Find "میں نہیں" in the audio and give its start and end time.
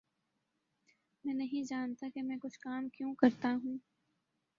1.25-1.63